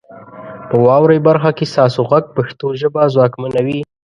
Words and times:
په 0.69 0.75
واورئ 0.85 1.19
برخه 1.27 1.51
کې 1.57 1.65
ستاسو 1.73 1.99
غږ 2.09 2.23
پښتو 2.35 2.67
ژبه 2.81 3.01
ځواکمنوي. 3.13 3.79